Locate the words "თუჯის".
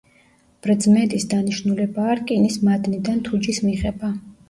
3.33-3.65